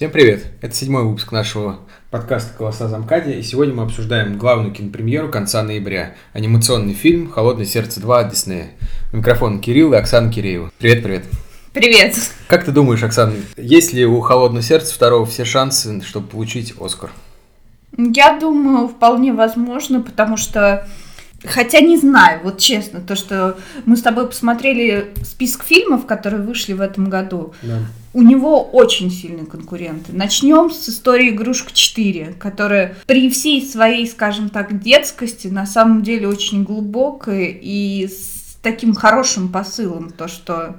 Всем 0.00 0.10
привет! 0.10 0.46
Это 0.62 0.74
седьмой 0.74 1.04
выпуск 1.04 1.30
нашего 1.30 1.80
подкаста 2.10 2.56
«Колоса 2.56 2.88
Замкади», 2.88 3.32
и 3.32 3.42
сегодня 3.42 3.74
мы 3.74 3.82
обсуждаем 3.82 4.38
главную 4.38 4.72
кинопремьеру 4.72 5.28
конца 5.28 5.62
ноября– 5.62 6.14
анимационный 6.32 6.94
фильм 6.94 7.30
«Холодное 7.30 7.66
сердце 7.66 8.00
2» 8.00 8.18
от 8.18 8.30
Диснея. 8.30 8.70
Микрофон 9.12 9.60
Кирилл 9.60 9.92
и 9.92 9.96
Оксана 9.98 10.32
Киреева. 10.32 10.72
Привет-привет! 10.78 11.26
Привет! 11.74 12.16
Как 12.48 12.64
ты 12.64 12.72
думаешь, 12.72 13.02
Оксана, 13.02 13.34
есть 13.58 13.92
ли 13.92 14.06
у 14.06 14.22
«Холодного 14.22 14.62
сердца» 14.62 14.94
второго 14.94 15.26
все 15.26 15.44
шансы, 15.44 16.00
чтобы 16.00 16.28
получить 16.28 16.72
«Оскар»? 16.80 17.10
Я 17.98 18.38
думаю, 18.38 18.88
вполне 18.88 19.34
возможно, 19.34 20.00
потому 20.00 20.38
что 20.38 20.88
Хотя 21.44 21.80
не 21.80 21.96
знаю, 21.96 22.40
вот 22.44 22.58
честно, 22.58 23.00
то, 23.00 23.16
что 23.16 23.56
мы 23.86 23.96
с 23.96 24.02
тобой 24.02 24.26
посмотрели 24.26 25.12
список 25.24 25.64
фильмов, 25.64 26.06
которые 26.06 26.42
вышли 26.42 26.74
в 26.74 26.80
этом 26.80 27.08
году, 27.08 27.54
да. 27.62 27.78
у 28.12 28.22
него 28.22 28.62
очень 28.62 29.10
сильные 29.10 29.46
конкуренты. 29.46 30.12
Начнем 30.12 30.70
с 30.70 30.88
истории 30.88 31.30
«Игрушка 31.30 31.72
4», 31.72 32.34
которая 32.34 32.96
при 33.06 33.30
всей 33.30 33.66
своей, 33.66 34.06
скажем 34.06 34.50
так, 34.50 34.82
детскости 34.82 35.48
на 35.48 35.64
самом 35.64 36.02
деле 36.02 36.28
очень 36.28 36.62
глубокая 36.62 37.46
и 37.48 38.06
с 38.06 38.58
таким 38.62 38.94
хорошим 38.94 39.48
посылом, 39.48 40.10
то, 40.10 40.28
что 40.28 40.76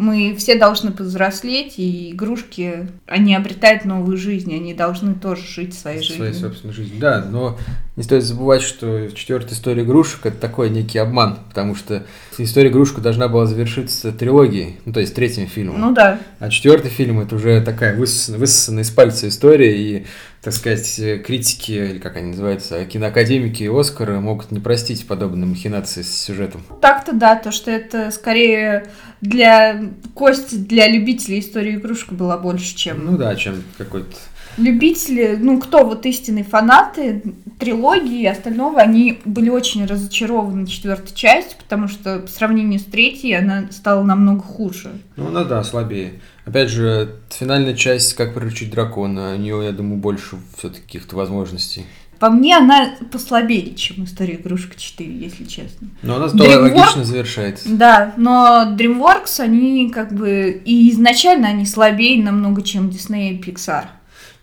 мы 0.00 0.34
все 0.34 0.54
должны 0.54 0.92
повзрослеть, 0.92 1.74
и 1.76 2.12
игрушки, 2.12 2.88
они 3.06 3.34
обретают 3.34 3.84
новую 3.84 4.16
жизнь, 4.16 4.52
они 4.54 4.72
должны 4.72 5.14
тоже 5.14 5.42
жить 5.46 5.74
своей 5.74 6.00
жизнью. 6.00 6.16
Своей 6.16 6.32
собственной 6.32 6.72
жизнью, 6.72 6.98
да, 6.98 7.22
но 7.30 7.58
не 7.96 8.02
стоит 8.02 8.24
забывать, 8.24 8.62
что 8.62 9.10
четвертая 9.10 9.52
история 9.52 9.82
игрушек 9.82 10.24
это 10.24 10.38
такой 10.38 10.70
некий 10.70 10.96
обман, 10.96 11.40
потому 11.50 11.74
что 11.74 12.06
история 12.38 12.70
игрушек 12.70 13.00
должна 13.00 13.28
была 13.28 13.44
завершиться 13.44 14.10
трилогией, 14.10 14.76
ну 14.86 14.94
то 14.94 15.00
есть 15.00 15.14
третьим 15.14 15.46
фильмом. 15.46 15.78
Ну 15.78 15.92
да. 15.92 16.18
А 16.38 16.48
четвертый 16.48 16.90
фильм 16.90 17.20
это 17.20 17.34
уже 17.34 17.60
такая 17.60 17.94
высосанная, 17.94 18.38
высосанная 18.38 18.84
из 18.84 18.90
пальца 18.90 19.28
история, 19.28 19.76
и 19.76 20.06
так 20.42 20.54
сказать, 20.54 21.00
критики, 21.24 21.72
или 21.72 21.98
как 21.98 22.16
они 22.16 22.30
называются, 22.30 22.84
киноакадемики 22.86 23.62
и 23.62 23.68
Оскара 23.68 24.20
могут 24.20 24.50
не 24.50 24.58
простить 24.58 25.06
подобные 25.06 25.46
махинации 25.46 26.02
с 26.02 26.24
сюжетом. 26.24 26.62
Так-то 26.80 27.12
да, 27.12 27.36
то, 27.36 27.52
что 27.52 27.70
это 27.70 28.10
скорее 28.10 28.86
для 29.20 29.82
кости, 30.14 30.54
для 30.54 30.88
любителей 30.88 31.40
истории 31.40 31.74
игрушек 31.76 32.12
была 32.12 32.38
больше, 32.38 32.74
чем... 32.74 33.04
Ну 33.04 33.18
да, 33.18 33.36
чем 33.36 33.62
какой-то 33.76 34.16
любители, 34.56 35.36
ну, 35.40 35.58
кто 35.60 35.84
вот 35.84 36.06
истинные 36.06 36.44
фанаты 36.44 37.22
трилогии 37.58 38.22
и 38.22 38.26
остального, 38.26 38.80
они 38.80 39.20
были 39.24 39.50
очень 39.50 39.84
разочарованы 39.84 40.66
четвертой 40.66 41.14
частью, 41.14 41.58
потому 41.58 41.88
что 41.88 42.20
по 42.20 42.28
сравнению 42.28 42.80
с 42.80 42.84
третьей 42.84 43.34
она 43.34 43.66
стала 43.70 44.02
намного 44.02 44.42
хуже. 44.42 44.90
Ну, 45.16 45.28
она, 45.28 45.44
да, 45.44 45.62
слабее. 45.62 46.20
Опять 46.44 46.70
же, 46.70 47.16
финальная 47.28 47.74
часть 47.74 48.14
«Как 48.14 48.34
приручить 48.34 48.70
дракона», 48.70 49.34
у 49.34 49.36
нее, 49.36 49.64
я 49.64 49.72
думаю, 49.72 49.98
больше 49.98 50.36
все-таки 50.56 50.82
каких-то 50.82 51.16
возможностей. 51.16 51.84
По 52.18 52.28
мне, 52.28 52.56
она 52.58 52.96
послабее, 53.10 53.74
чем 53.74 54.04
«История 54.04 54.34
игрушек 54.34 54.74
4», 54.76 55.04
если 55.04 55.44
честно. 55.44 55.88
Но 56.02 56.16
она 56.16 56.28
здорово 56.28 56.68
DreamWorks, 56.68 56.74
логично 56.74 57.04
завершается. 57.04 57.68
Да, 57.70 58.14
но 58.18 58.74
DreamWorks, 58.76 59.40
они 59.40 59.90
как 59.90 60.12
бы... 60.12 60.60
И 60.64 60.90
изначально 60.90 61.48
они 61.48 61.64
слабее 61.64 62.22
намного, 62.22 62.60
чем 62.60 62.88
Disney 62.90 63.30
и 63.30 63.40
Pixar. 63.40 63.84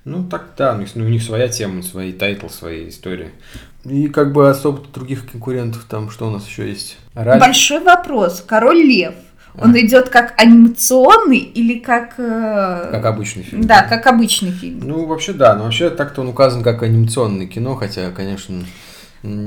Ну, 0.07 0.23
так, 0.23 0.51
да, 0.57 0.73
у 0.73 0.77
них, 0.77 0.87
ну, 0.95 1.03
у 1.03 1.09
них 1.09 1.21
своя 1.21 1.49
тема, 1.49 1.83
свои 1.83 2.13
title, 2.13 2.47
свои 2.47 2.87
истории. 2.87 3.31
И 3.83 4.07
как 4.07 4.31
бы 4.31 4.49
особо 4.49 4.81
других 4.93 5.29
конкурентов 5.29 5.83
там, 5.83 6.09
что 6.09 6.27
у 6.27 6.31
нас 6.31 6.47
еще 6.47 6.65
есть? 6.65 6.97
Ральф? 7.13 7.41
Большой 7.41 7.81
вопрос. 7.81 8.41
Король 8.47 8.77
Лев. 8.77 9.15
Он 9.59 9.73
а. 9.73 9.79
идет 9.81 10.07
как 10.07 10.33
анимационный 10.39 11.39
или 11.39 11.79
как... 11.79 12.13
Э... 12.19 12.87
Как 12.89 13.05
обычный 13.05 13.43
фильм. 13.43 13.65
Да, 13.65 13.81
как 13.81 14.07
обычный 14.07 14.51
фильм. 14.51 14.79
Ну, 14.81 15.05
вообще, 15.07 15.33
да. 15.33 15.55
Но 15.55 15.65
вообще 15.65 15.89
так-то 15.89 16.21
он 16.21 16.29
указан 16.29 16.63
как 16.63 16.83
анимационное 16.83 17.47
кино, 17.47 17.75
хотя, 17.75 18.11
конечно... 18.11 18.63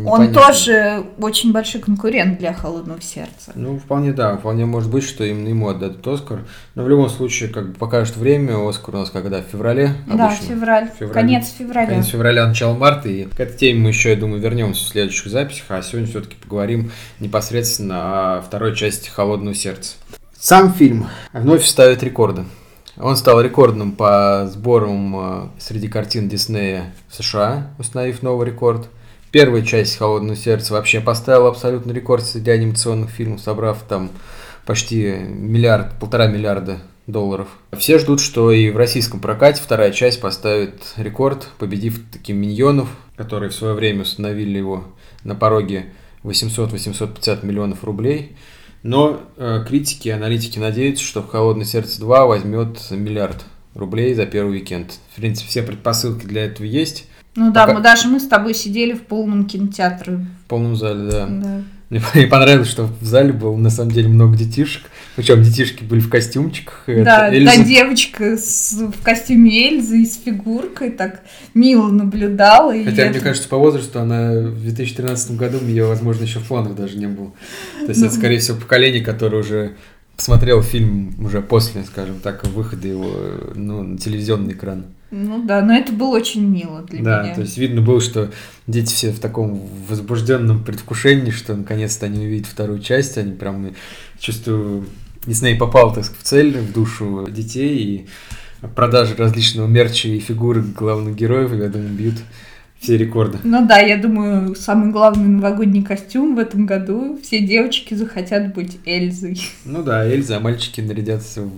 Он 0.07 0.33
тоже 0.33 1.05
очень 1.19 1.53
большой 1.53 1.81
конкурент 1.81 2.39
для 2.39 2.53
холодного 2.53 3.01
сердца. 3.01 3.53
Ну, 3.55 3.79
вполне 3.79 4.13
да, 4.13 4.37
вполне 4.37 4.67
может 4.67 4.91
быть, 4.91 5.05
что 5.05 5.25
именно 5.25 5.49
ему 5.49 5.69
отдадут 5.69 6.07
Оскар. 6.07 6.41
Но 6.75 6.85
в 6.85 6.89
любом 6.89 7.09
случае, 7.09 7.49
как 7.49 7.71
бы 7.71 7.75
покажет 7.75 8.17
время, 8.17 8.57
Оскар 8.69 8.95
у 8.97 8.99
нас 8.99 9.11
когда? 9.11 9.41
В 9.41 9.45
феврале? 9.45 9.95
Обычно. 10.07 10.17
Да, 10.17 10.31
февраль. 10.31 10.91
февраль. 10.99 11.15
Конец 11.15 11.49
февраля. 11.57 11.87
Конец 11.87 12.07
февраля, 12.07 12.47
начало 12.47 12.75
марта. 12.75 13.09
И 13.09 13.25
к 13.25 13.41
этой 13.41 13.57
теме 13.57 13.81
мы 13.81 13.89
еще, 13.89 14.11
я 14.11 14.17
думаю, 14.17 14.41
вернемся 14.41 14.85
в 14.85 14.89
следующих 14.89 15.31
записях. 15.31 15.65
А 15.69 15.83
сегодня 15.83 16.09
все-таки 16.09 16.37
поговорим 16.37 16.91
непосредственно 17.19 18.39
о 18.39 18.41
второй 18.43 18.77
части 18.77 19.09
Холодного 19.09 19.55
сердца. 19.55 19.95
Сам 20.39 20.73
фильм 20.73 21.07
вновь 21.33 21.65
ставит 21.65 22.03
рекорды. 22.03 22.45
Он 22.99 23.17
стал 23.17 23.41
рекордным 23.41 23.93
по 23.93 24.47
сборам 24.51 25.17
э, 25.17 25.49
среди 25.59 25.89
картин 25.89 26.29
Диснея 26.29 26.93
в 27.09 27.15
США, 27.15 27.69
установив 27.79 28.23
новый 28.23 28.47
рекорд– 28.47 28.89
Первая 29.33 29.63
часть 29.63 29.97
«Холодного 29.97 30.37
сердца» 30.37 30.73
вообще 30.73 31.01
поставила 31.01 31.51
абсолютный 31.51 31.95
рекорд 31.95 32.25
среди 32.25 32.51
анимационных 32.51 33.11
фильмов, 33.11 33.41
собрав 33.41 33.83
там 33.89 34.11
почти 34.67 35.05
миллиард, 35.05 36.01
полтора 36.01 36.27
миллиарда 36.27 36.81
долларов. 37.07 37.47
Все 37.79 38.01
ждут, 38.01 38.21
что 38.21 38.51
и 38.51 38.71
в 38.71 38.77
российском 38.77 39.21
прокате 39.21 39.63
вторая 39.63 39.93
часть 39.93 40.21
поставит 40.21 40.83
рекорд, 40.97 41.49
победив 41.59 42.01
таким 42.11 42.39
«Миньонов», 42.39 42.89
которые 43.17 43.51
в 43.51 43.55
свое 43.55 43.75
время 43.75 44.03
установили 44.03 44.59
его 44.59 44.85
на 45.23 45.37
пороге 45.37 45.87
800-850 46.25 47.47
миллионов 47.47 47.85
рублей. 47.85 48.37
Но 48.83 49.21
э, 49.37 49.65
критики 49.69 50.09
и 50.09 50.13
аналитики 50.13 50.59
надеются, 50.59 51.05
что 51.05 51.23
«Холодное 51.23 51.67
сердце 51.67 52.03
2» 52.03 52.27
возьмет 52.27 52.81
миллиард 52.91 53.45
рублей 53.75 54.13
за 54.15 54.27
первый 54.27 54.59
уикенд. 54.59 54.99
В 55.13 55.17
принципе, 55.17 55.49
все 55.49 55.63
предпосылки 55.63 56.27
для 56.27 56.47
этого 56.47 56.67
есть. 56.67 57.07
Ну 57.37 57.53
да, 57.53 57.67
Пока... 57.67 57.75
мы 57.75 57.83
даже 57.83 58.09
мы 58.09 58.21
с 58.21 58.27
тобой 58.27 58.55
сидели 58.55 58.93
в 58.93 59.03
полном 59.03 59.47
кинотеатре. 59.47 60.27
В 60.45 60.49
полном 60.49 60.77
зале, 60.77 61.11
да. 61.11 61.27
Да. 61.27 61.63
Мне 61.91 62.27
понравилось, 62.31 62.69
что 62.69 62.89
в 63.01 63.05
зале 63.05 63.33
было 63.33 63.57
на 63.57 63.71
самом 63.71 63.91
деле 63.91 64.09
много 64.09 64.37
детишек. 64.37 64.85
Причем 65.17 65.43
детишки 65.43 65.83
были 65.83 66.01
в 66.01 66.09
костюмчиках. 66.09 66.85
Да, 66.87 67.35
Эльза... 67.35 67.57
та 67.57 67.65
девочка 67.65 68.37
с, 68.37 68.73
в 68.73 69.03
костюме 69.03 69.69
Эльзы 69.69 70.03
и 70.03 70.07
с 70.07 70.17
фигуркой 70.17 70.91
так 70.91 71.23
мило 71.53 71.89
наблюдала. 71.89 72.73
Хотя, 72.85 73.09
мне 73.09 73.21
кажется, 73.21 73.49
по 73.49 73.59
возрасту 73.59 74.01
она 74.01 74.33
в 74.33 74.63
2013 74.63 75.33
году, 75.37 75.59
у 75.61 75.65
нее, 75.65 75.85
возможно, 75.85 76.23
еще 76.23 76.39
фонов 76.39 76.77
даже 76.77 76.97
не 76.97 77.07
было. 77.07 77.33
То 77.81 77.89
есть 77.89 78.01
ну... 78.01 78.07
это, 78.07 78.15
скорее 78.15 78.39
всего, 78.39 78.57
поколение, 78.57 79.03
которое 79.03 79.39
уже 79.39 79.73
смотрел 80.17 80.63
фильм 80.63 81.15
уже 81.25 81.43
после, 81.43 81.83
скажем 81.83 82.21
так, 82.21 82.47
выхода 82.47 82.87
его 82.87 83.13
ну, 83.55 83.83
на 83.83 83.99
телевизионный 83.99 84.53
экран. 84.53 84.85
Ну 85.11 85.43
да, 85.43 85.61
но 85.63 85.75
это 85.75 85.93
было 85.93 86.17
очень 86.17 86.47
мило 86.47 86.83
для 86.83 87.03
да, 87.03 87.23
меня. 87.23 87.29
Да, 87.31 87.35
то 87.37 87.41
есть 87.43 87.59
видно 87.59 87.81
было, 87.81 88.01
что 88.01 88.31
дети 88.67 88.93
все 88.93 89.11
в 89.11 89.19
таком 89.19 89.61
возбужденном 89.89 90.63
предвкушении, 90.63 91.31
что 91.31 91.55
наконец-то 91.57 92.07
они 92.07 92.27
увидят 92.27 92.47
вторую 92.47 92.81
часть, 92.81 93.19
они 93.19 93.33
прям 93.33 93.75
чувствую, 94.19 94.87
Дисней 95.27 95.57
попал, 95.57 95.93
так 95.93 96.05
сказать, 96.05 96.23
в 96.23 96.27
цель, 96.27 96.59
в 96.59 96.73
душу 96.73 97.27
детей, 97.29 97.79
и 97.79 98.07
продажи 98.75 99.17
различного 99.17 99.67
мерча 99.67 100.09
и 100.09 100.21
фигуры 100.21 100.63
главных 100.63 101.17
героев, 101.17 101.53
я 101.53 101.69
думаю, 101.69 101.91
бьют 101.91 102.17
все 102.79 102.97
рекорды. 102.97 103.39
Ну 103.45 103.67
да, 103.67 103.79
я 103.79 103.99
думаю, 103.99 104.55
самый 104.55 104.91
главный 104.91 105.29
новогодний 105.29 105.83
костюм 105.83 106.37
в 106.37 106.39
этом 106.39 106.65
году. 106.67 107.19
Все 107.23 107.41
девочки 107.41 107.95
захотят 107.95 108.55
быть 108.55 108.79
Эльзой. 108.87 109.39
Ну 109.65 109.83
да, 109.83 110.07
Эльза, 110.11 110.39
а 110.39 110.41
мальчики 110.41 110.81
нарядятся 110.81 111.43
в 111.43 111.51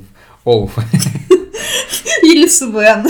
Олаф. 0.45 0.77
Или 2.23 2.49
Свен. 2.49 3.07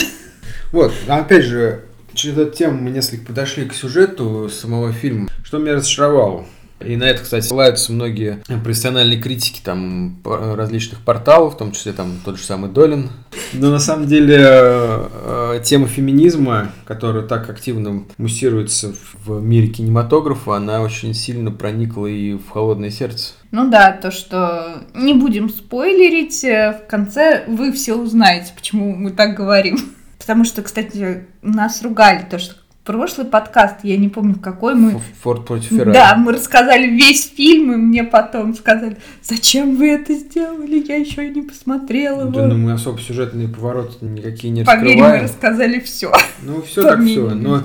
Вот, 0.73 0.93
опять 1.07 1.45
же, 1.45 1.83
через 2.15 2.39
эту 2.39 2.57
тему 2.57 2.81
мы 2.81 2.91
несколько 2.91 3.27
подошли 3.27 3.67
к 3.67 3.75
сюжету 3.75 4.49
самого 4.49 4.93
фильма. 4.93 5.29
Что 5.45 5.59
меня 5.59 5.75
разочаровало? 5.75 6.47
И 6.81 6.97
на 6.97 7.05
это, 7.05 7.23
кстати, 7.23 7.45
ссылаются 7.45 7.93
многие 7.93 8.43
профессиональные 8.65 9.21
критики 9.21 9.61
там 9.63 10.19
различных 10.25 11.01
порталов, 11.01 11.55
в 11.55 11.57
том 11.57 11.73
числе 11.73 11.93
там 11.93 12.19
тот 12.25 12.39
же 12.39 12.43
самый 12.43 12.71
Долин. 12.71 13.11
Но 13.53 13.71
на 13.71 13.79
самом 13.79 14.07
деле 14.09 14.37
э, 14.41 15.61
тема 15.63 15.87
феминизма, 15.87 16.73
которая 16.85 17.23
так 17.23 17.49
активно 17.51 18.05
муссируется 18.17 18.95
в 19.25 19.41
мире 19.41 19.69
кинематографа, 19.69 20.57
она 20.57 20.81
очень 20.81 21.15
сильно 21.15 21.51
проникла 21.51 22.07
и 22.07 22.35
в 22.35 22.49
холодное 22.49 22.91
сердце. 22.91 23.35
Ну 23.51 23.71
да, 23.71 23.93
то, 23.93 24.11
что 24.11 24.83
не 24.95 25.15
будем 25.15 25.51
спойлерить, 25.51 26.43
э, 26.45 26.83
в 26.85 26.91
конце 26.91 27.45
вы 27.47 27.73
все 27.73 27.95
узнаете, 27.95 28.53
почему 28.57 28.95
мы 28.97 29.11
так 29.11 29.37
говорим. 29.37 29.79
Потому 30.23 30.45
что, 30.45 30.63
кстати, 30.63 31.27
нас 31.43 31.83
ругали, 31.83 32.25
то, 32.31 32.39
что 32.39 32.55
прошлый 32.85 33.27
подкаст, 33.27 33.79
я 33.83 33.97
не 33.97 34.09
помню 34.09 34.37
какой 34.37 34.77
мы... 34.77 35.01
Форд 35.21 35.45
против 35.47 35.71
Феррари. 35.71 35.93
Да, 35.93 36.15
мы 36.15 36.33
рассказали 36.33 36.87
весь 36.87 37.29
фильм, 37.29 37.73
и 37.73 37.77
мне 37.77 38.05
потом 38.05 38.55
сказали, 38.55 38.99
зачем 39.21 39.75
вы 39.75 39.91
это 39.91 40.15
сделали, 40.15 40.85
я 40.87 40.95
еще 40.95 41.27
и 41.27 41.35
не 41.35 41.43
посмотрела 41.43 42.27
Да, 42.27 42.47
ну 42.47 42.57
мы 42.57 42.73
особо 42.73 43.01
сюжетные 43.01 43.49
повороты 43.49 44.05
никакие 44.05 44.53
не 44.53 44.63
Поверь, 44.63 44.91
раскрываем. 44.91 45.17
мы 45.17 45.29
рассказали 45.29 45.81
все. 45.81 46.13
Ну, 46.43 46.63
все 46.63 46.83
так 46.83 47.03
все, 47.03 47.31
но 47.31 47.61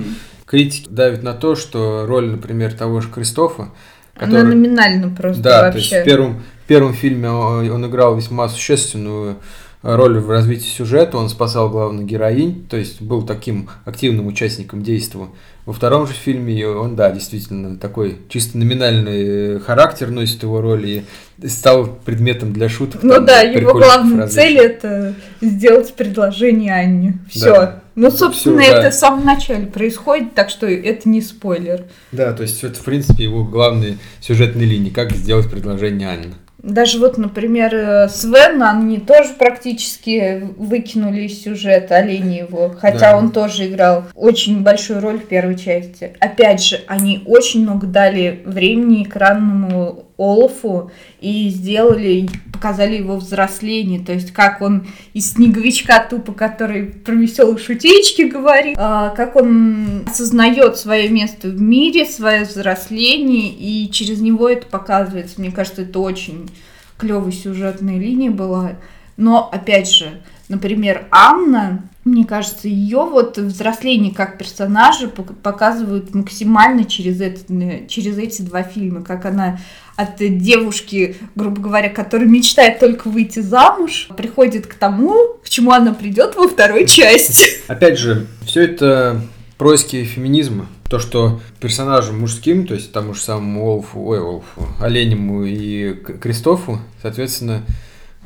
критики 0.48 0.88
давят 0.90 1.22
на 1.22 1.34
то, 1.34 1.56
что 1.56 2.08
роль, 2.08 2.32
например, 2.32 2.74
того 2.74 3.02
же 3.02 3.10
Кристофа, 3.10 3.70
который... 4.16 4.42
Она 4.42 4.50
номинально 4.50 5.16
просто 5.16 5.44
да, 5.44 5.62
вообще. 5.62 5.90
то 5.90 5.96
есть 5.96 6.02
в 6.02 6.06
первом, 6.06 6.42
в 6.64 6.68
первом 6.68 6.94
фильме 6.96 7.30
он 7.30 7.86
играл 7.86 8.16
весьма 8.16 8.50
существенную 8.50 9.38
роль 9.82 10.20
в 10.20 10.30
развитии 10.30 10.68
сюжета, 10.68 11.18
он 11.18 11.30
спасал 11.30 11.70
главную 11.70 12.06
героинь, 12.06 12.66
то 12.70 12.78
есть 12.78 13.02
был 13.02 13.24
таким 13.24 13.70
активным 13.86 14.28
участником 14.28 14.84
действия. 14.84 15.28
Во 15.66 15.74
втором 15.74 16.08
же 16.08 16.14
фильме 16.14 16.66
он, 16.66 16.96
да, 16.96 17.12
действительно 17.12 17.78
такой 17.78 18.20
чисто 18.30 18.58
номинальный 18.58 19.60
характер 19.60 20.10
носит 20.10 20.44
его 20.44 20.62
роль 20.62 20.86
и 20.86 21.04
стал 21.46 21.88
предметом 22.06 22.54
для 22.54 22.70
шуток. 22.70 23.04
Ну 23.04 23.16
там, 23.16 23.26
да, 23.26 23.42
его 23.42 23.74
главная 23.74 24.28
цель 24.28 24.58
это 24.58 25.14
сделать 25.42 25.94
предложение 25.94 26.74
Анне. 26.74 27.20
Все. 27.30 27.52
Да. 27.52 27.84
Ну, 27.96 28.12
собственно, 28.12 28.62
Всё, 28.62 28.72
это 28.72 28.82
да. 28.84 28.92
в 28.92 28.94
самом 28.94 29.26
начале 29.26 29.66
происходит, 29.66 30.36
так 30.36 30.52
что 30.52 30.68
это 30.68 31.10
не 31.10 31.20
спойлер. 31.20 31.86
Да, 32.12 32.32
то 32.32 32.44
есть 32.44 32.64
это, 32.64 32.80
в 32.80 32.84
принципе, 32.84 33.24
его 33.24 33.44
главные 33.44 33.98
сюжетные 34.22 34.68
линии, 34.68 34.92
как 34.92 35.12
сделать 35.12 35.50
предложение 35.50 36.08
Анне. 36.08 36.36
Даже 36.68 37.00
вот, 37.00 37.18
например, 37.18 37.74
э, 37.74 38.10
Свен, 38.10 38.62
они 38.62 39.00
тоже 39.00 39.30
практически 39.40 40.44
выкинули 40.58 41.22
из 41.22 41.42
сюжета 41.42 41.96
олени 41.96 42.40
его, 42.40 42.76
хотя 42.78 43.12
да. 43.12 43.18
он 43.18 43.32
тоже 43.32 43.68
играл 43.68 44.04
очень 44.14 44.64
большую 44.64 45.00
роль 45.00 45.18
в 45.18 45.28
первой 45.28 45.58
части. 45.58 46.12
Опять 46.20 46.62
же, 46.62 46.82
они 46.88 47.24
очень 47.26 47.62
много 47.62 47.88
дали 47.88 48.42
времени 48.46 49.04
экранному 49.04 50.08
Олафу 50.18 50.92
и 51.22 51.50
сделали, 51.50 52.28
показали 52.52 52.98
его 52.98 53.18
взросление, 53.18 54.00
то 54.00 54.14
есть 54.14 54.34
как 54.34 54.62
он 54.62 54.88
из 55.14 55.34
снеговичка 55.34 56.06
тупо, 56.10 56.34
который 56.34 56.86
про 56.86 57.14
веселые 57.14 57.60
шутечки 57.60 58.24
говорит, 58.24 58.76
а, 58.80 59.12
как 59.12 59.36
он 59.36 60.06
осознает 60.08 60.78
свое 60.78 61.08
место 61.10 61.50
в 61.50 61.62
мире, 61.62 62.06
свое 62.06 62.44
взросление, 62.44 63.52
и 63.52 63.90
через 63.92 64.20
него 64.20 64.50
это 64.50 64.66
показывается. 64.66 65.40
Мне 65.40 65.52
кажется, 65.52 65.84
это 65.84 66.00
очень 66.00 66.50
клевая 66.98 67.32
сюжетная 67.32 67.98
линия 67.98 68.32
была. 68.32 68.74
Но, 69.18 69.50
опять 69.52 69.90
же, 69.90 70.22
например, 70.48 71.08
Анна, 71.12 71.84
мне 72.06 72.24
кажется, 72.24 72.68
ее 72.68 73.00
вот 73.00 73.38
взросление 73.38 74.14
как 74.14 74.38
персонажа 74.38 75.08
показывают 75.10 76.14
максимально 76.14 76.86
через, 76.86 77.20
это, 77.20 77.88
через 77.88 78.18
эти 78.18 78.44
два 78.44 78.64
фильма, 78.64 79.04
как 79.04 79.26
она 79.26 79.60
от 79.96 80.18
девушки, 80.20 81.18
грубо 81.36 81.60
говоря, 81.60 81.90
которая 81.90 82.28
мечтает 82.28 82.80
только 82.80 83.10
выйти 83.10 83.40
замуж, 83.40 84.10
приходит 84.16 84.68
к 84.68 84.76
тому, 84.76 85.38
к 85.44 85.50
чему 85.50 85.72
она 85.72 85.94
придет 85.94 86.36
во 86.36 86.48
второй 86.48 86.86
части. 86.86 87.62
Опять 87.68 87.98
же, 87.98 88.28
все 88.46 88.62
это 88.66 89.22
происки 89.58 90.04
феминизма. 90.04 90.68
То, 90.90 91.00
что 91.00 91.42
персонажам 91.60 92.20
мужским, 92.20 92.66
то 92.66 92.74
есть 92.74 92.92
тому 92.92 93.14
же 93.14 93.22
самому 93.22 93.66
Олфу, 93.66 94.02
ой, 94.06 94.20
Олфу, 94.20 94.68
Оленему 94.80 95.44
и 95.44 95.94
Кристофу, 95.94 96.80
соответственно, 97.02 97.64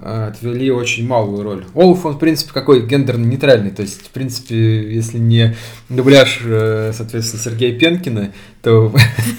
отвели 0.01 0.71
очень 0.71 1.07
малую 1.07 1.43
роль. 1.43 1.65
Олаф, 1.75 2.05
он, 2.05 2.13
в 2.13 2.19
принципе, 2.19 2.51
какой 2.53 2.85
гендерно-нейтральный. 2.85 3.71
То 3.71 3.83
есть, 3.83 4.07
в 4.07 4.09
принципе, 4.09 4.93
если 4.93 5.19
не 5.19 5.55
дубляж, 5.89 6.39
э, 6.43 6.91
соответственно, 6.95 7.43
Сергея 7.43 7.77
Пенкина, 7.77 8.31
то 8.63 8.93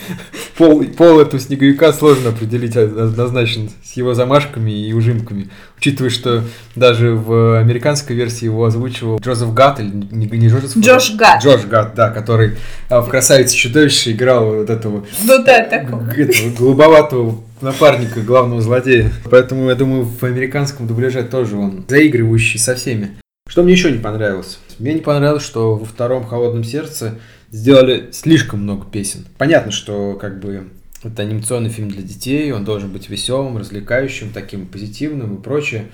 пол, 0.56 0.84
пол 0.84 1.20
этого 1.20 1.40
снеговика 1.40 1.92
сложно 1.92 2.30
определить 2.30 2.76
однозначно 2.76 3.70
с 3.82 3.92
его 3.94 4.14
замашками 4.14 4.70
и 4.70 4.92
ужимками. 4.92 5.50
Учитывая, 5.78 6.10
что 6.10 6.44
даже 6.76 7.12
в 7.12 7.58
американской 7.58 8.14
версии 8.14 8.44
его 8.44 8.64
озвучивал 8.64 9.18
Джозеф 9.18 9.52
Гатт, 9.52 9.80
или 9.80 9.90
не, 9.90 10.26
не 10.26 10.48
Джозеф 10.48 10.76
Джош 10.76 11.14
Гатт. 11.16 11.42
Джош 11.42 11.64
Гатт, 11.64 11.94
да, 11.96 12.10
который 12.10 12.56
а, 12.88 13.00
в 13.00 13.08
«Красавице 13.08 13.56
чудовище» 13.56 14.12
играл 14.12 14.46
вот 14.54 14.70
этого... 14.70 15.04
Ну 15.24 15.44
да, 15.44 15.64
такого. 15.64 16.08
Этого 16.08 16.50
голубоватого 16.56 17.42
напарника 17.62 18.20
главного 18.20 18.60
злодея. 18.60 19.12
Поэтому, 19.30 19.68
я 19.68 19.74
думаю, 19.74 20.04
в 20.04 20.22
американском 20.22 20.86
дубляже 20.86 21.22
тоже 21.22 21.56
он 21.56 21.84
заигрывающий 21.88 22.58
со 22.58 22.74
всеми. 22.74 23.16
Что 23.48 23.62
мне 23.62 23.72
еще 23.72 23.90
не 23.90 23.98
понравилось? 23.98 24.58
Мне 24.78 24.94
не 24.94 25.00
понравилось, 25.00 25.44
что 25.44 25.76
во 25.76 25.84
втором 25.84 26.24
«Холодном 26.24 26.64
сердце» 26.64 27.18
сделали 27.50 28.08
слишком 28.12 28.62
много 28.62 28.86
песен. 28.86 29.26
Понятно, 29.36 29.72
что 29.72 30.14
как 30.14 30.40
бы 30.40 30.68
это 31.04 31.22
анимационный 31.22 31.70
фильм 31.70 31.90
для 31.90 32.02
детей, 32.02 32.52
он 32.52 32.64
должен 32.64 32.90
быть 32.90 33.08
веселым, 33.08 33.58
развлекающим, 33.58 34.30
таким 34.32 34.66
позитивным 34.66 35.36
и 35.36 35.42
прочее. 35.42 35.88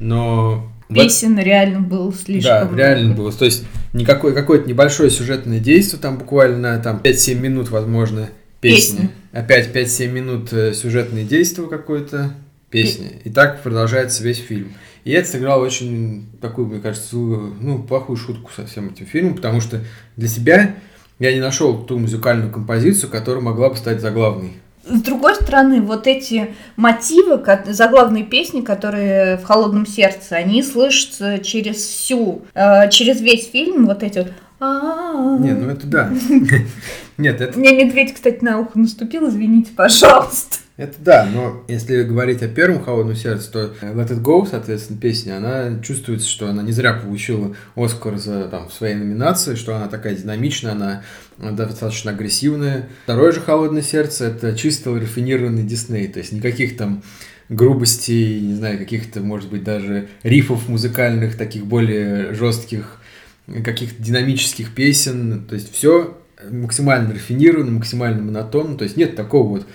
Но 0.00 0.70
Песен 0.88 1.36
в... 1.36 1.38
реально 1.40 1.80
было 1.80 2.12
слишком 2.12 2.70
Да, 2.70 2.76
реально 2.76 3.14
было. 3.14 3.32
То 3.32 3.44
есть 3.44 3.64
никакое, 3.92 4.32
какое-то 4.32 4.68
небольшое 4.68 5.10
сюжетное 5.10 5.60
действие, 5.60 6.00
там 6.00 6.18
буквально 6.18 6.78
там 6.78 7.00
5-7 7.02 7.34
минут, 7.34 7.68
возможно, 7.70 8.30
песни. 8.60 8.96
Песня. 8.96 9.10
Опять 9.32 9.74
5-7 9.74 10.08
минут 10.08 10.52
э, 10.52 10.72
сюжетное 10.72 11.24
действие 11.24 11.68
какое-то, 11.68 12.34
песни. 12.70 13.20
И 13.24 13.30
так 13.30 13.62
продолжается 13.62 14.22
весь 14.22 14.38
фильм. 14.38 14.72
И 15.04 15.12
это 15.12 15.28
сыграло 15.28 15.64
очень 15.64 16.26
такую, 16.40 16.68
мне 16.68 16.80
кажется, 16.80 17.16
ну, 17.16 17.82
плохую 17.82 18.16
шутку 18.16 18.50
со 18.54 18.66
всем 18.66 18.90
этим 18.90 19.06
фильмом, 19.06 19.36
потому 19.36 19.60
что 19.60 19.80
для 20.16 20.28
себя 20.28 20.74
я 21.18 21.32
не 21.32 21.40
нашел 21.40 21.78
ту 21.78 21.98
музыкальную 21.98 22.52
композицию, 22.52 23.10
которая 23.10 23.42
могла 23.42 23.70
бы 23.70 23.76
стать 23.76 24.00
заглавной. 24.00 24.52
С 24.84 25.02
другой 25.02 25.34
стороны, 25.34 25.82
вот 25.82 26.06
эти 26.06 26.54
мотивы, 26.76 27.42
заглавные 27.66 28.24
песни, 28.24 28.62
которые 28.62 29.36
в 29.36 29.44
холодном 29.44 29.86
сердце, 29.86 30.36
они 30.36 30.62
слышатся 30.62 31.38
через 31.38 31.76
всю, 31.76 32.42
э, 32.54 32.88
через 32.90 33.20
весь 33.20 33.48
фильм, 33.48 33.86
вот 33.86 34.02
эти 34.02 34.18
вот 34.18 34.32
не, 34.60 35.52
ну 35.52 35.70
это 35.70 35.86
да. 35.86 36.12
Нет, 37.18 37.40
это... 37.40 37.58
Мне 37.58 37.84
медведь, 37.84 38.14
кстати, 38.14 38.42
на 38.42 38.60
ухо 38.60 38.78
наступил, 38.78 39.28
извините, 39.28 39.72
пожалуйста. 39.76 40.58
Это 40.76 40.94
да, 41.00 41.28
но 41.34 41.64
если 41.66 42.04
говорить 42.04 42.40
о 42.42 42.48
первом 42.48 42.84
«Холодном 42.84 43.16
сердце», 43.16 43.50
то 43.50 43.74
Let 43.82 44.10
It 44.10 44.22
Go, 44.22 44.46
соответственно, 44.48 45.00
песня, 45.00 45.36
она 45.36 45.82
чувствуется, 45.82 46.28
что 46.28 46.48
она 46.48 46.62
не 46.62 46.70
зря 46.70 46.92
получила 46.92 47.56
Оскар 47.74 48.16
за 48.16 48.46
там, 48.46 48.70
своей 48.70 48.94
номинации, 48.94 49.56
что 49.56 49.74
она 49.74 49.88
такая 49.88 50.14
динамичная, 50.14 50.72
она 50.72 51.02
достаточно 51.36 52.12
агрессивная. 52.12 52.88
Второе 53.02 53.32
же 53.32 53.40
«Холодное 53.40 53.82
сердце»— 53.82 54.26
это 54.26 54.56
чисто 54.56 54.94
рафинированный 54.94 55.64
Дисней, 55.64 56.06
то 56.06 56.20
есть 56.20 56.30
никаких 56.30 56.76
там 56.76 57.02
грубостей, 57.48 58.40
не 58.40 58.54
знаю, 58.54 58.78
каких-то, 58.78 59.18
может 59.18 59.50
быть, 59.50 59.64
даже 59.64 60.06
рифов 60.22 60.68
музыкальных, 60.68 61.36
таких 61.36 61.66
более 61.66 62.34
жестких, 62.34 63.00
каких-то 63.64 64.00
динамических 64.00 64.72
песен, 64.72 65.44
то 65.48 65.56
есть 65.56 65.72
все 65.72 66.16
максимально 66.50 67.14
рафинировано, 67.14 67.72
максимально 67.72 68.22
монотонно, 68.22 68.76
то 68.76 68.84
есть 68.84 68.96
нет 68.96 69.16
такого 69.16 69.48
вот 69.48 69.66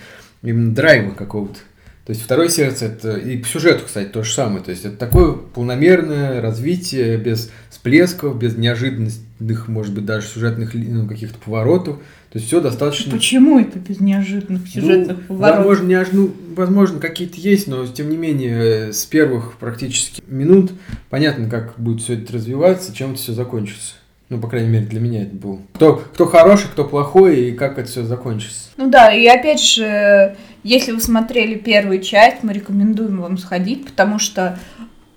именно 0.42 0.74
драйва 0.74 1.12
какого-то. 1.12 1.58
То 2.06 2.10
есть 2.10 2.22
второе 2.22 2.50
сердце 2.50 2.86
это 2.86 3.16
и 3.16 3.38
по 3.38 3.48
сюжету, 3.48 3.84
кстати, 3.86 4.08
то 4.08 4.22
же 4.22 4.30
самое. 4.30 4.62
То 4.62 4.70
есть 4.70 4.84
это 4.84 4.96
такое 4.96 5.32
полномерное 5.32 6.42
развитие 6.42 7.16
без 7.16 7.50
всплесков, 7.70 8.38
без 8.38 8.58
неожиданных, 8.58 9.68
может 9.68 9.94
быть, 9.94 10.04
даже 10.04 10.26
сюжетных 10.26 10.74
ну, 10.74 11.08
каких-то 11.08 11.38
поворотов. 11.38 11.96
То 12.30 12.38
есть 12.38 12.46
все 12.48 12.60
достаточно. 12.60 13.12
Почему 13.12 13.58
это 13.58 13.78
без 13.78 14.00
неожиданных 14.00 14.68
сюжетных 14.68 15.16
ну, 15.16 15.24
поворотов? 15.28 15.58
Возможно, 15.58 15.86
неож... 15.86 16.08
ну, 16.12 16.34
возможно, 16.54 17.00
какие-то 17.00 17.40
есть, 17.40 17.68
но 17.68 17.86
тем 17.86 18.10
не 18.10 18.18
менее 18.18 18.92
с 18.92 19.06
первых 19.06 19.54
практически 19.54 20.22
минут 20.26 20.72
понятно, 21.08 21.48
как 21.48 21.72
будет 21.78 22.02
все 22.02 22.14
это 22.14 22.34
развиваться, 22.34 22.94
чем 22.94 23.12
это 23.12 23.20
все 23.20 23.32
закончится. 23.32 23.94
Ну, 24.34 24.40
по 24.40 24.48
крайней 24.48 24.68
мере, 24.68 24.86
для 24.86 24.98
меня 24.98 25.22
это 25.22 25.36
был. 25.36 25.60
Кто, 25.74 25.94
кто 25.94 26.26
хороший, 26.26 26.66
кто 26.66 26.84
плохой, 26.84 27.50
и 27.50 27.52
как 27.52 27.78
это 27.78 27.88
все 27.88 28.02
закончится. 28.02 28.70
Ну 28.76 28.90
да, 28.90 29.14
и 29.14 29.24
опять 29.26 29.62
же, 29.62 30.34
если 30.64 30.90
вы 30.90 31.00
смотрели 31.00 31.54
первую 31.54 32.00
часть, 32.00 32.42
мы 32.42 32.52
рекомендуем 32.52 33.20
вам 33.20 33.38
сходить, 33.38 33.86
потому 33.86 34.18
что 34.18 34.58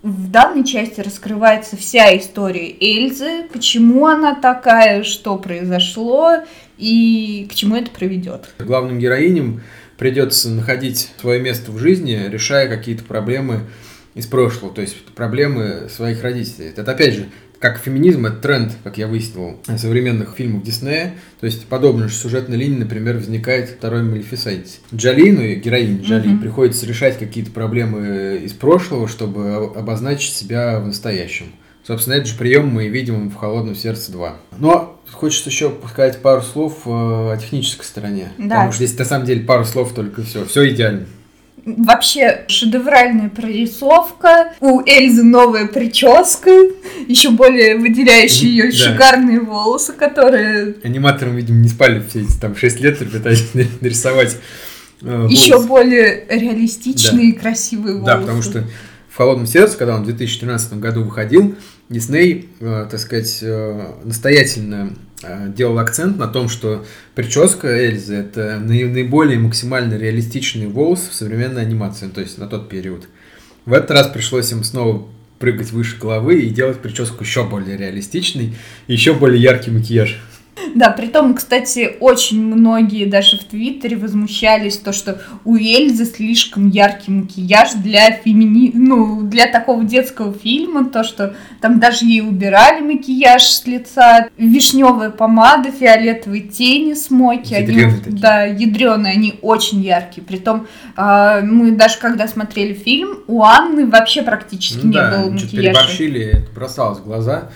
в 0.04 0.30
данной 0.30 0.64
части 0.64 1.02
раскрывается 1.02 1.78
вся 1.78 2.16
история 2.16 2.72
Эльзы, 2.80 3.48
почему 3.52 4.06
она 4.06 4.36
такая, 4.36 5.02
что 5.02 5.40
произошло 5.40 6.44
и 6.78 7.48
к 7.50 7.56
чему 7.56 7.76
это 7.76 7.90
приведет. 7.90 8.54
Главным 8.60 9.00
героиням 9.00 9.64
придется 9.98 10.52
находить 10.52 11.10
свое 11.20 11.42
место 11.42 11.72
в 11.72 11.80
жизни, 11.80 12.30
решая 12.30 12.70
какие-то 12.70 13.04
проблемы 13.04 13.62
из 14.14 14.28
прошлого, 14.28 14.74
то 14.74 14.82
есть 14.82 14.96
проблемы 15.16 15.90
своих 15.90 16.24
родителей. 16.24 16.70
Это 16.76 16.92
опять 16.92 17.14
же 17.14 17.30
как 17.60 17.80
феминизм, 17.80 18.26
это 18.26 18.38
тренд, 18.38 18.74
как 18.84 18.98
я 18.98 19.08
выяснил, 19.08 19.60
современных 19.78 20.36
фильмов 20.36 20.64
Диснея. 20.64 21.16
То 21.40 21.46
есть 21.46 21.66
подобная 21.66 22.08
же 22.08 22.14
сюжетная 22.14 22.58
линия, 22.58 22.80
например, 22.80 23.18
возникает 23.18 23.70
второй 23.70 24.04
Малефисенте. 24.04 24.80
Джолину, 24.94 25.42
героине 25.56 26.02
Джоли, 26.02 26.32
mm-hmm. 26.32 26.40
приходится 26.40 26.86
решать 26.86 27.18
какие-то 27.18 27.52
проблемы 27.52 28.42
из 28.44 28.54
прошлого, 28.54 29.08
чтобы 29.08 29.72
обозначить 29.76 30.34
себя 30.34 30.80
в 30.80 30.88
настоящем. 30.88 31.48
Собственно, 31.88 32.16
этот 32.16 32.28
же 32.28 32.38
прием 32.38 32.68
мы 32.68 32.90
видим 32.90 33.30
в 33.30 33.36
«Холодном 33.36 33.74
сердце 33.74 34.12
2». 34.12 34.34
Но 34.60 35.00
хочется 35.10 35.50
еще 35.50 35.74
сказать 35.90 36.22
пару 36.22 36.42
слов 36.42 36.82
э, 36.86 36.90
о 36.90 37.38
технической 37.42 37.86
стороне. 37.86 38.34
Да. 38.38 38.56
Потому 38.56 38.72
что 38.74 38.86
здесь 38.86 39.00
на 39.00 39.06
самом 39.06 39.26
деле 39.26 39.46
пару 39.46 39.64
слов 39.64 39.94
только 39.94 40.22
все. 40.24 40.44
Все 40.46 40.70
идеально. 40.70 41.06
Вообще 41.68 42.46
шедевральная 42.48 43.28
прорисовка, 43.28 44.54
у 44.62 44.82
Эльзы 44.86 45.24
новая 45.24 45.68
прическа, 45.68 46.50
еще 47.08 47.32
более 47.32 47.78
выделяющие 47.78 48.50
ее 48.50 48.72
да. 48.72 48.78
шикарные 48.78 49.42
волосы, 49.42 49.92
которые... 49.92 50.76
Аниматорам, 50.84 51.36
видимо, 51.36 51.60
не 51.60 51.68
спали 51.68 52.02
все 52.08 52.22
эти 52.22 52.40
там 52.40 52.56
6 52.56 52.80
лет, 52.80 53.00
пытались 53.00 53.50
нарисовать 53.82 54.38
э, 55.02 55.28
Еще 55.30 55.62
более 55.62 56.26
реалистичные 56.30 57.34
да. 57.34 57.38
и 57.38 57.40
красивые 57.42 57.96
волосы. 57.96 58.06
Да, 58.06 58.18
потому 58.18 58.42
что 58.42 58.64
в 59.10 59.18
«Холодном 59.18 59.46
сердце», 59.46 59.78
когда 59.78 59.96
он 59.96 60.04
в 60.04 60.06
2013 60.06 60.76
году 60.76 61.04
выходил, 61.04 61.56
Дисней, 61.90 62.50
э, 62.62 62.88
так 62.90 63.00
сказать, 63.00 63.40
э, 63.42 63.94
настоятельно 64.06 64.94
делал 65.24 65.80
акцент 65.80 66.18
на 66.18 66.28
том, 66.28 66.48
что 66.48 66.86
прическа 67.16 67.68
Эльзы– 67.68 68.16
это 68.16 68.60
наиболее 68.60 69.40
максимально 69.40 69.96
реалистичный 69.96 70.68
волос 70.68 71.08
в 71.10 71.14
современной 71.14 71.64
анимации, 71.64 72.08
то 72.08 72.22
есть 72.22 72.38
на 72.38 72.48
тот 72.48 72.70
период. 72.70 73.08
В 73.66 73.74
этот 73.74 73.92
раз 73.92 74.08
пришлось 74.08 74.52
им 74.52 74.64
снова 74.64 75.08
прыгать 75.40 75.72
выше 75.72 75.98
головы 75.98 76.42
и 76.42 76.50
делать 76.50 76.80
прическу 76.80 77.24
еще 77.24 77.44
более 77.44 77.78
реалистичной, 77.78 78.56
еще 78.88 79.14
более 79.14 79.42
яркий 79.42 79.72
макияж. 79.72 80.20
Да, 80.76 80.90
при 80.90 81.08
том, 81.08 81.34
кстати, 81.34 81.96
очень 82.00 82.44
многие 82.44 83.06
даже 83.06 83.38
в 83.38 83.44
Твиттере 83.44 83.98
возмущались 83.98 84.78
то, 84.78 84.92
что 84.92 85.22
у 85.46 85.56
Эльзы 85.56 86.06
слишком 86.06 86.70
яркий 86.70 87.12
макияж 87.12 87.74
для 87.76 88.12
фемини... 88.12 88.72
ну, 88.74 89.22
для 89.22 89.48
такого 89.48 89.84
детского 89.84 90.34
фильма, 90.34 90.86
то, 90.86 91.04
что 91.04 91.36
там 91.62 91.80
даже 91.80 92.06
ей 92.06 92.22
убирали 92.22 92.82
макияж 92.82 93.44
с 93.44 93.66
лица, 93.66 94.30
вишневая 94.38 95.10
помада, 95.10 95.72
фиолетовые 95.72 96.44
тени, 96.44 96.94
смоки, 96.94 97.54
они, 97.54 97.68
такие. 97.68 97.92
да, 98.08 98.44
ядреные, 98.44 99.14
они 99.14 99.36
очень 99.42 99.82
яркие. 99.82 100.26
Притом 100.26 100.68
э, 100.96 101.42
мы 101.44 101.72
даже 101.72 101.98
когда 101.98 102.28
смотрели 102.28 102.74
фильм, 102.74 103.20
у 103.28 103.44
Анны 103.44 103.88
вообще 103.88 104.24
практически 104.24 104.80
ну, 104.84 104.90
не 104.90 104.96
да, 104.96 105.12
было 105.12 105.32
макияжа. 105.32 105.58
переборщили, 105.58 106.22
это 106.26 106.52
бросалось 106.54 107.00
в 107.00 107.04
глаза. 107.04 107.50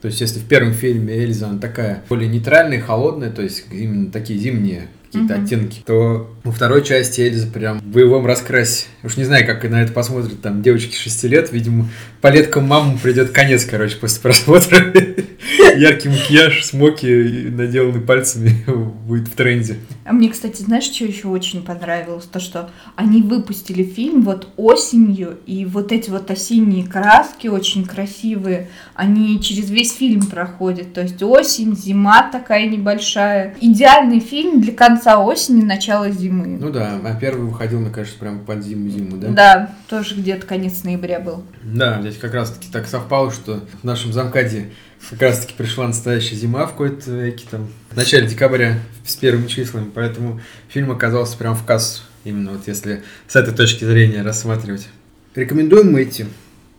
То 0.00 0.06
есть, 0.06 0.20
если 0.20 0.38
в 0.38 0.44
первом 0.44 0.72
фильме 0.72 1.14
Эльза 1.14 1.48
она 1.48 1.58
такая 1.58 2.02
более 2.08 2.28
нейтральная, 2.28 2.80
холодная, 2.80 3.30
то 3.30 3.42
есть 3.42 3.66
именно 3.72 4.10
такие 4.10 4.38
зимние 4.38 4.88
какие-то 5.10 5.34
mm-hmm. 5.34 5.44
оттенки, 5.44 5.82
то 5.84 6.30
во 6.44 6.52
второй 6.52 6.84
части 6.84 7.22
Эльза 7.22 7.46
прям 7.46 7.78
в 7.80 7.84
боевом 7.84 8.26
раскрасе. 8.26 8.86
Уж 9.02 9.16
не 9.16 9.24
знаю, 9.24 9.46
как 9.46 9.64
на 9.64 9.82
это 9.82 9.92
посмотрят 9.92 10.40
там 10.40 10.62
девочки 10.62 10.94
6 10.96 11.24
лет, 11.24 11.52
видимо, 11.52 11.88
по 12.20 12.28
леткам 12.28 12.66
маму 12.66 12.98
придет 12.98 13.30
конец, 13.30 13.64
короче, 13.64 13.96
после 13.96 14.20
просмотра. 14.20 14.78
Яркий 15.76 16.08
макияж, 16.08 16.64
смоки, 16.64 17.48
наделанный 17.50 18.00
пальцами, 18.00 18.64
будет 19.06 19.28
в 19.28 19.32
тренде. 19.32 19.76
А 20.04 20.12
мне, 20.12 20.28
кстати, 20.28 20.62
знаешь, 20.62 20.84
что 20.84 21.04
еще 21.04 21.28
очень 21.28 21.62
понравилось? 21.62 22.24
То, 22.24 22.40
что 22.40 22.70
они 22.96 23.22
выпустили 23.22 23.82
фильм 23.82 24.22
вот 24.22 24.48
осенью, 24.56 25.38
и 25.46 25.64
вот 25.64 25.92
эти 25.92 26.10
вот 26.10 26.30
осенние 26.30 26.86
краски 26.86 27.46
очень 27.46 27.84
красивые, 27.84 28.68
они 28.94 29.40
через 29.40 29.70
весь 29.70 29.92
фильм 29.92 30.22
проходят. 30.22 30.92
То 30.92 31.02
есть 31.02 31.22
осень, 31.22 31.76
зима 31.76 32.28
такая 32.30 32.68
небольшая. 32.68 33.54
Идеальный 33.60 34.20
фильм 34.20 34.60
для 34.60 34.72
конца 34.72 34.97
осени, 35.06 35.62
начала 35.62 36.10
зимы. 36.10 36.58
Ну 36.60 36.70
да, 36.70 36.98
а 37.04 37.14
первый 37.14 37.48
выходил, 37.48 37.80
мне 37.80 37.90
кажется, 37.90 38.18
прям 38.18 38.40
под 38.44 38.62
зиму-зиму, 38.62 39.16
да? 39.16 39.28
Да, 39.28 39.70
тоже 39.88 40.14
где-то 40.14 40.46
конец 40.46 40.82
ноября 40.84 41.20
был. 41.20 41.44
Да, 41.62 42.00
здесь 42.00 42.16
как 42.16 42.34
раз-таки 42.34 42.68
так 42.72 42.86
совпало, 42.86 43.30
что 43.30 43.64
в 43.82 43.84
нашем 43.84 44.12
замкаде 44.12 44.70
как 45.10 45.22
раз-таки 45.22 45.54
пришла 45.56 45.86
настоящая 45.86 46.36
зима 46.36 46.66
в 46.66 46.72
какой-то 46.72 47.10
веке, 47.10 47.46
там, 47.50 47.68
в 47.90 47.96
начале 47.96 48.26
декабря 48.26 48.78
с 49.06 49.14
первыми 49.16 49.46
числами, 49.46 49.90
поэтому 49.94 50.40
фильм 50.68 50.90
оказался 50.90 51.36
прям 51.36 51.54
в 51.54 51.64
кассу, 51.64 52.02
именно 52.24 52.52
вот 52.52 52.66
если 52.66 53.02
с 53.26 53.36
этой 53.36 53.54
точки 53.54 53.84
зрения 53.84 54.22
рассматривать. 54.22 54.88
Рекомендуем 55.34 55.92
мы 55.92 56.02
идти? 56.02 56.26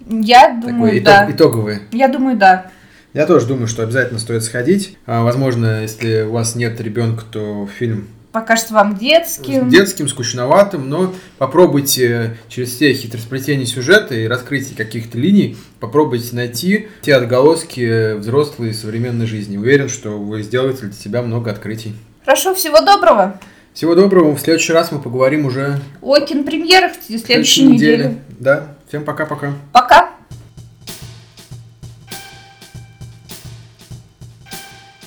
Я 0.10 0.60
думаю, 0.62 0.92
Такой 0.92 1.00
да. 1.02 1.32
итоговые. 1.32 1.82
Я 1.92 2.08
думаю, 2.08 2.38
да. 2.38 2.72
Я 3.14 3.26
тоже 3.26 3.48
думаю, 3.48 3.68
что 3.68 3.84
обязательно 3.84 4.20
стоит 4.20 4.44
сходить. 4.44 4.98
А, 5.06 5.24
возможно, 5.24 5.82
если 5.82 6.22
у 6.22 6.32
вас 6.32 6.56
нет 6.56 6.80
ребенка, 6.80 7.24
то 7.32 7.68
фильм 7.78 8.08
покажется 8.32 8.74
вам 8.74 8.96
детским. 8.96 9.70
Детским, 9.70 10.08
скучноватым, 10.08 10.90
но 10.90 11.14
попробуйте 11.38 12.38
через 12.48 12.70
все 12.70 12.94
хитросплетения 12.94 13.66
сюжета 13.66 14.16
и 14.16 14.28
раскрытие 14.28 14.76
каких-то 14.78 15.18
линий, 15.18 15.58
попробуйте 15.80 16.36
найти 16.36 16.88
те 17.02 17.16
отголоски 17.16 18.14
взрослой 18.16 18.74
современной 18.74 19.26
жизни. 19.26 19.58
Уверен, 19.58 19.90
что 19.90 20.20
вы 20.20 20.44
сделаете 20.44 20.86
для 20.86 20.94
себя 20.94 21.22
много 21.22 21.52
открытий. 21.52 21.96
Хорошо, 22.24 22.54
всего 22.54 22.82
доброго. 22.82 23.40
Всего 23.74 23.96
доброго. 23.96 24.36
В 24.36 24.40
следующий 24.40 24.74
раз 24.74 24.92
мы 24.92 25.00
поговорим 25.00 25.46
уже 25.46 25.80
о 26.02 26.20
кинопремьерах 26.20 26.94
в 26.98 27.18
следующей 27.18 27.64
неделе. 27.64 27.98
неделе. 27.98 28.18
Да. 28.40 28.68
Всем 28.88 29.04
пока-пока. 29.04 29.54
Пока. 29.72 29.96
-пока. 29.96 30.00
пока. 30.00 30.09